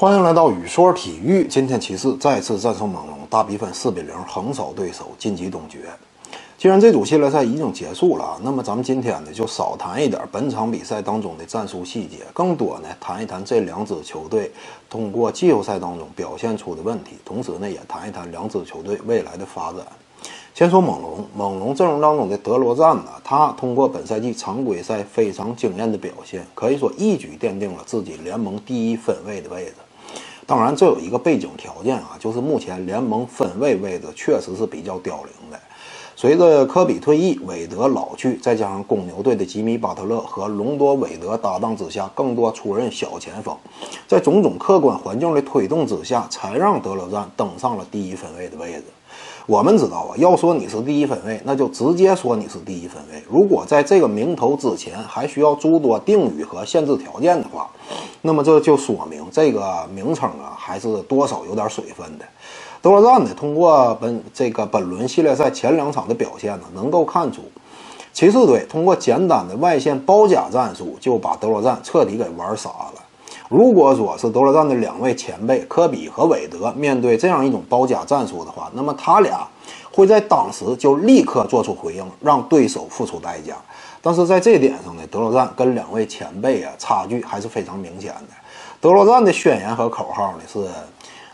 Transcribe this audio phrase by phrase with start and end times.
[0.00, 1.46] 欢迎来到雨说体育。
[1.46, 5.80] 今天骑士再次战胜猛龙，大比分四比零横扫对手，晋级东决。
[6.56, 14.50] 既然这组系列赛已经结束了，那么咱们今天呢就少谈一点本场比赛当中的战术细节，更多呢谈一谈这两支球队
[14.88, 19.82] 通过季后赛当中表现出的问题，同时呢也谈一谈两支球队未来的发展。
[20.54, 29.74] 先说猛龙，猛龙阵容当中的德罗赞呢，他通过本赛季常规赛非常惊艳的表现，可以说一举奠定了自己联盟第一分位的位置。
[30.50, 35.56] 当然，这有一个背景条件啊，就是目前联盟分位位置确实是比较凋零的。
[36.16, 43.56] 随着科比退役，韦德老去，再加上公牛队的吉米巴特勒和隆多韦德搭档之下，更多出任小前锋，
[44.08, 48.84] 在种种客观环境的推动之下，才让德罗赞登上了第一分位的位置。
[49.50, 53.20] 我们知道啊，要说你是第一分位，那就直接说你是第一分位。
[53.28, 57.68] 如果在这个名头之前还需要诸多定语和限制条件的话，
[58.22, 62.24] 那么这就说明这个名称啊还是多少有点水分的。
[62.80, 67.42] 德罗赞呢，通过本这个本轮系列赛前两场的表现呢，能够看出
[68.12, 73.02] 骑士队通过简单的外线包夹战术就把德罗赞彻底给玩傻了。
[73.50, 79.44] 如果说是德罗赞的两位前辈科比和韦德面对这样一种包夹战术的话，那么他俩
[79.90, 83.56] 会在当时就立刻做出回应，让对手付出代价。
[84.00, 88.28] 但是在这点上呢，德罗赞跟两位前辈啊差距还是非常明显的。
[88.80, 90.64] 德罗赞的宣言和口号呢是：“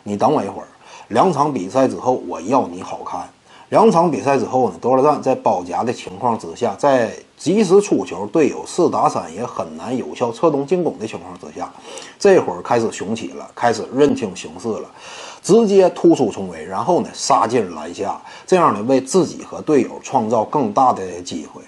[0.03, 0.69] 你等我一会儿，
[1.09, 3.29] 两场比赛之后我要你好看。”
[3.69, 11.69] 两场比赛之后呢，德罗赞在包夹的情况之下，在及时出球，队友四打三也很难有效策动进攻的情况之下，
[12.17, 14.89] 这会儿开始雄起了，开始认清形势了，
[15.43, 21.61] 直接突出重围，然后呢杀进篮下，这样呢为自己和队友创造更大的机会。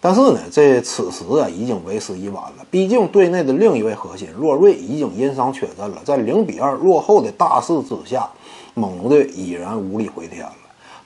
[0.00, 8.28] 但是呢，这此时啊已经为时已晚了，毕竟队内的另一位核心洛瑞已经因伤缺阵了，在零比二落后的大势之下，
[8.74, 10.52] 猛龙队已然无力回天了。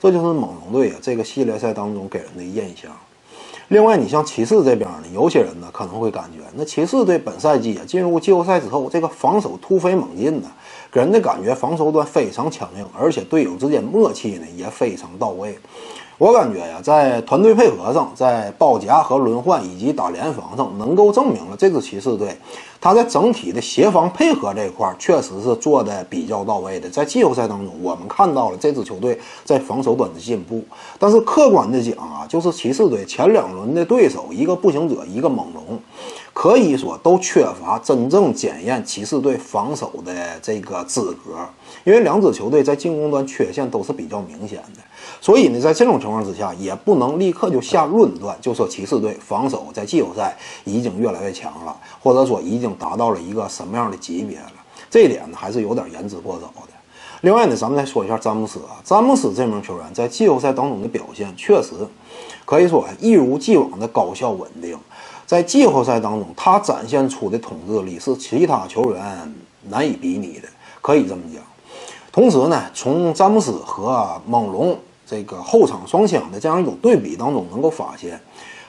[0.01, 2.91] 这就是猛龙队啊，这个系列赛当中给人的印象。
[3.67, 10.47] 另外，你像骑士这边呢，有些人呢可能会感觉，那骑士队本赛季啊进入季后赛之后，这个防守突飞猛进的，
[10.91, 15.55] 给人的感觉防守端非常强硬，而且队友之间默契呢也非常到位。
[16.21, 22.37] 我感觉呀，在团队配合上，在包夹和轮换以及打联防上，能够证明了这支骑士队，
[22.79, 26.87] 他在整体的协防配合这块儿确实是做的比较到位的。
[26.87, 30.63] 在季后赛当中，我们看到了这支球队在防守端的进步。
[30.99, 35.79] 但是客观的讲啊，就是骑士队前两轮的对手，一个步行者，一个猛龙，
[36.41, 41.37] 可以说都缺乏真正检验骑士队防守的这个资格，
[41.83, 44.81] 因为两支球队在进攻端缺陷都是比较明显的。
[45.21, 54.53] 所以呢，在这种情况之下，也不能立刻就下论断，就说骑士队防守在季后赛已经越来越强了，或者说已经达到了一个什么样的级别了。
[54.89, 56.73] 这一点呢，还是有点言之过早的。
[57.21, 61.69] 另外呢，咱们再说一下詹姆斯啊，詹姆斯这名球员在季后赛当中的表现，确实
[62.45, 64.75] 可以说一如既往的高效稳定。
[65.31, 69.33] 在季后赛当中，他展现出的统治力是其他球员
[69.69, 70.47] 难以比拟的，
[70.81, 71.41] 可以这么讲。
[72.11, 74.77] 同时呢，从詹姆斯和猛龙。
[75.05, 78.19] 这个后场双枪的这样一种对比当中，能够发现，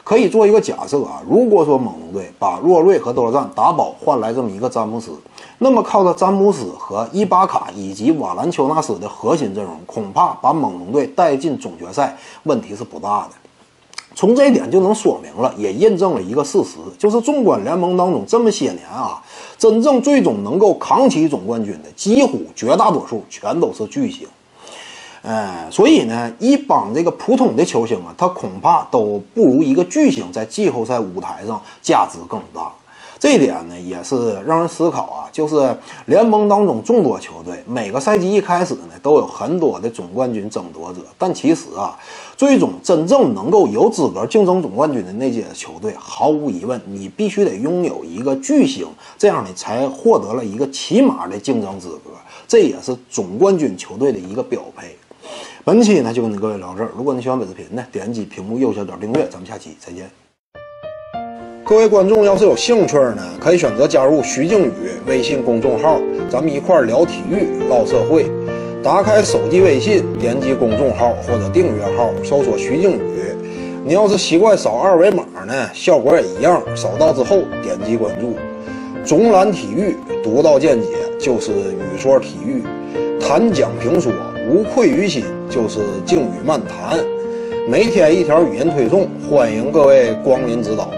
[0.05, 1.21] 可以做一个假设啊。
[1.29, 5.13] 如果说猛龙队把洛瑞和德罗赞打包换来这么一个詹姆斯，
[5.59, 13.31] 那么靠着詹姆斯和伊巴卡以及瓦兰丘纳斯的核心阵容，恐怕把猛龙队带进总决赛问题是不大的。
[14.15, 19.23] 从这一点就能说明了，也印证了一个事实，就是纵观联盟当中这么些年啊，
[19.59, 24.29] 真正最终能够扛起总冠军的，几乎绝大多数全都是巨星。
[25.23, 32.73] 嗯，所以呢，一帮这个普通的球星啊，他恐怕都不如一个巨星在季后赛舞台上价值更大。
[33.23, 35.31] 这点呢，也是让人思考啊。
[35.31, 35.55] 就是
[36.07, 41.97] 联盟当中众多球队，每个赛季一开始呢，都有很多的总冠军争夺者，但其实啊，
[42.37, 52.11] 最终真正能够有资格竞争总冠军的那些球队，毫无疑问，你必须得拥有一个巨星，这样呢，才获得了一个起码的竞争资格。
[52.49, 54.97] 这也是总冠军球队的一个标配。
[55.65, 56.91] 本期呢就跟各位聊这儿。
[56.97, 59.29] 如果你喜欢本视频呢，点击屏幕右下角订阅。
[59.29, 60.22] 咱们下期再见。
[61.65, 64.73] 各位观众要是有兴趣呢，可以选择加入徐静宇
[65.07, 68.27] 微信公众号，咱们一块聊体育、唠社会。
[68.83, 73.01] 打开手机微信，点击公众号或者订阅号，搜索徐静宇。
[73.85, 76.61] 你要是习惯扫二维码呢，效果也一样。
[76.75, 78.35] 扫到之后点击关注。
[79.05, 80.89] 总览体育，独到见解
[81.19, 82.65] 就是语说体育，
[83.21, 84.13] 谈讲评说。
[84.51, 86.99] 无愧于心，就是静语漫谈，
[87.69, 90.91] 每天一条语音推送，欢迎各位光临指导。